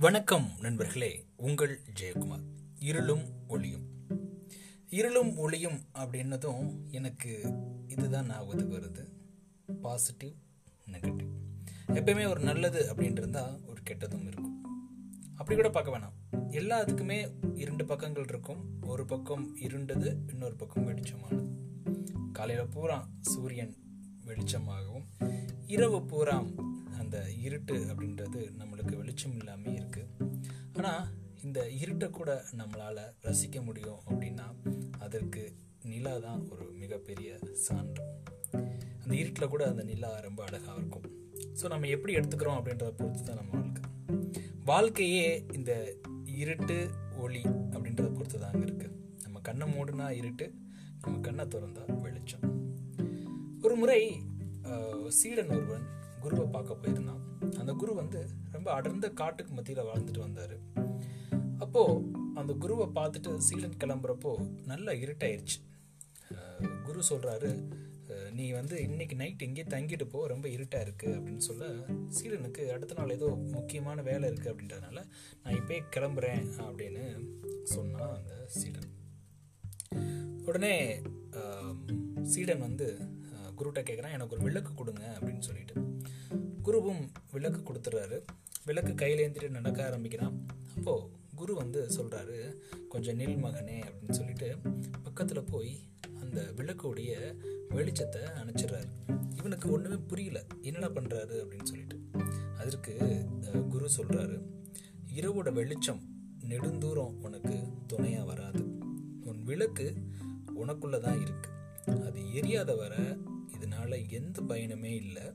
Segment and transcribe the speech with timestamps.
[0.00, 2.42] வணக்கம் நண்பர்களே உங்கள் ஜெயக்குமார்.
[2.80, 3.86] இருளும் ஒளியும்.
[4.88, 7.54] இருளும் ஒளியும் அப்படின்னதும் எனக்கு
[7.88, 9.06] இதுதான் ஞாபகத்துக்கு வருது.
[9.80, 10.32] பாசிட்டிவ்
[10.86, 11.28] நெகட்டிவ்
[11.88, 14.64] எப்பயுமே ஒரு நல்லது அப்படின்னு இருந்தால் ஒரு கெட்டதும் இருக்கும்.
[15.36, 16.36] அப்படி கூட பார்க்க வேணாம்.
[16.36, 18.82] எல்லாத்துக்குமே இரண்டு பக்கங்கள் இருக்கும்.
[18.82, 21.48] ஒரு பக்கம் இருண்டது இன்னொரு பக்கம் வெளிச்சமானது.
[22.32, 23.76] காலையில் பூரா சூரியன்
[24.26, 25.06] வெளிச்சமாகவும்
[25.66, 26.44] இரவு பூரா
[26.98, 29.87] அந்த இருட்டு அப்படின்றது நம்மளுக்கு வெளிச்சம் இல்லாமல் இருக்கும்
[30.78, 31.04] ஆனால்
[31.44, 34.46] இந்த இருட்டை கூட நம்மளால் ரசிக்க முடியும் அப்படின்னா
[35.06, 35.42] அதற்கு
[35.90, 37.28] நிலா தான் ஒரு மிகப்பெரிய
[37.64, 38.04] சான்று.
[39.02, 41.06] அந்த இருட்டில் கூட அந்த நிலா ரொம்ப அழகாக இருக்கும்.
[41.58, 43.82] ஸோ நம்ம எப்படி எடுத்துக்கிறோம் அப்படின்றத பொறுத்து தான் நம்ம வாழ்க்கை.
[44.70, 45.72] வாழ்க்கையே இந்த
[46.42, 46.78] இருட்டு
[47.24, 50.46] ஒளி அப்படின்றத பொறுத்து தாங்க இருக்குது நம்ம கண்ணை மூடுனா இருட்டு
[51.02, 52.46] நம்ம கண்ணை திறந்தா வெளிச்சம்.
[53.66, 54.00] ஒரு முறை
[55.18, 55.86] சீடன் ஒருவன்
[56.22, 57.22] குருவை பார்க்க போயிருந்தான்.
[57.60, 58.20] அந்த குரு வந்து
[58.56, 60.56] ரொம்ப அடர்ந்த காட்டுக்கு மத்தியில் வாழ்ந்துட்டு வந்தார்.
[61.64, 62.02] அப்போது
[62.40, 64.32] அந்த குருவை பார்த்துட்டு சீடன் கிளம்புறப்போ
[64.70, 65.58] நல்லா இருட்டாயிருச்சு.
[66.86, 67.50] குரு சொல்கிறாரு
[68.38, 71.66] நீ வந்து இன்னைக்கு நைட் இங்கே தங்கிட்டு போ ரொம்ப இருட்டாக இருக்கு அப்படின்னு சொல்ல
[72.16, 74.98] சீடனுக்கு அடுத்த நாள் ஏதோ முக்கியமான வேலை இருக்குது அப்படின்றதுனால
[75.42, 77.04] நான் இப்போயே கிளம்புறேன் அப்படின்னு
[77.74, 78.90] சொன்னான் அந்த சீடன்.
[80.48, 80.74] உடனே
[82.32, 82.88] சீடன் வந்து
[83.60, 85.74] குருட்ட கேட்குறான் எனக்கு ஒரு விளக்கு கொடுங்க அப்படின்னு சொல்லிட்டு.
[86.66, 88.18] குருவும் விளக்கு கொடுத்துட்றாரு
[88.68, 90.34] விளக்கு கையில் ஏந்திட்டு நடக்க ஆரம்பிக்கிறான்.
[90.76, 91.06] அப்போது
[91.40, 92.36] குரு வந்து சொல்கிறாரு
[92.92, 94.48] கொஞ்சம் நில் மகனே அப்படின்னு சொல்லிட்டு
[95.02, 95.72] பக்கத்தில் போய்
[96.22, 97.12] அந்த விளக்குடைய
[97.76, 98.90] வெளிச்சத்தை அணைச்சிடுறாரு.
[99.38, 100.38] இவனுக்கு ஒன்றுமே புரியல.
[100.68, 101.96] என்னடா பண்ணுறாரு அப்படின்னு சொல்லிட்டு.
[102.62, 102.94] அதற்கு
[103.68, 104.38] குரு சொல்கிறாரு
[105.18, 106.02] இரவோட வெளிச்சம்
[106.50, 107.56] நெடுந்தூரம் உனக்கு
[107.86, 108.62] துணையாக வராது.
[109.28, 109.86] உன் விளக்கு
[110.62, 112.94] உனக்குள்ளே தான் இருக்குது அது எரியாத வர
[113.56, 115.26] இதனால் எந்த பயனுமே இல்லை.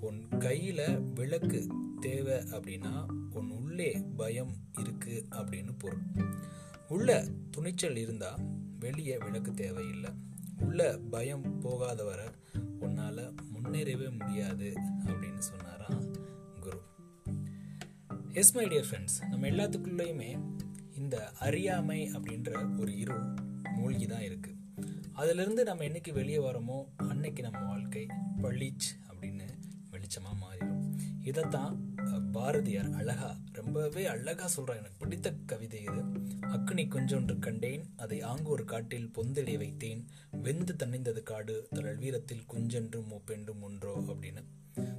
[0.00, 1.66] உன் கையில விளக்கு
[2.00, 6.02] தேவை அப்படின்னா உன் உள்ளே பயம் இருக்கு அப்படின்னு பொருள்.
[6.88, 8.38] உள்ள துணிச்சல் இருந்தா
[8.78, 10.10] வெளியே விளக்கு தேவையில்லை.
[10.60, 12.34] உள்ள பயம் போகாத வர
[12.80, 14.72] உன்னால முன்னேறவே முடியாது
[15.04, 16.12] அப்படின்னு சொன்னாராம்
[16.60, 16.80] குரு.
[18.32, 20.56] எஸ் மை டியர் ஃப்ரெண்ட்ஸ் நம்ம எல்லாத்துக்குள்ளேயுமே
[20.96, 23.34] இந்த அறியாமை அப்படின்ற ஒரு இருள்
[23.76, 24.56] மூழ்கி தான் இருக்குது
[25.12, 28.06] அதிலிருந்து நம்ம என்னைக்கு வெளியே வரோமோ அன்னைக்கு நம்ம வாழ்க்கை
[28.42, 29.57] பளிச் அப்படின்னு
[29.98, 30.74] வெளிச்சமாக மாறிடும்.
[31.30, 31.76] இதைத்தான்
[32.32, 34.80] பாரதியார் அழகா ரொம்பவே அழகா சொல்றார்.
[34.80, 36.02] எனக்கு பிடித்த கவிதை இது.
[36.56, 40.02] அக்னி கொஞ்சொன்று கண்டேன் அதை ஆங்கூர் காட்டில் பொந்தெளி வைத்தேன்.
[40.44, 44.44] வெந்து தணிந்தது காடு தழல் வீரத்தில் குஞ்சென்றும் மூப்பென்றும் ஒன்றோ அப்படின்னு.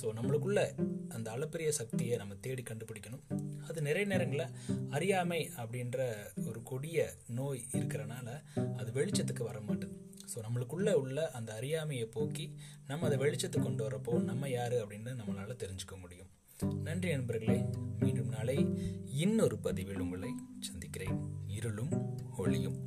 [0.00, 0.60] ஸோ நம்மளுக்குள்ள
[1.08, 3.24] அந்த அளப்பரிய சக்தியை நம்ம தேடி கண்டுபிடிக்கணும்.
[3.68, 4.54] அது நிறைய நேரங்களில்
[4.90, 5.98] அறியாமை அப்படின்ற
[6.46, 8.28] ஒரு கொடிய நோய் இருக்கிறனால
[8.76, 9.89] அது வெளிச்சத்துக்கு வர மாட்டுது.
[10.34, 15.56] ஸோ நம்மளுக்குள்ளே உள்ள அந்த அறியாமையை போக்கி நம்ம அதை வெளிச்சத்துக்கு கொண்டு வரப்போ நம்ம யார் அப்படின்னு நம்மளால
[15.62, 16.26] தெரிஞ்சுக்க முடியும்.
[16.82, 17.64] நன்றி நண்பர்களே.
[17.98, 18.68] மீண்டும் நாளை
[19.04, 21.18] இன்னொரு பதிவில் உங்களை சந்திக்கிறேன்.
[21.46, 22.78] இருளும் ஒளியும்.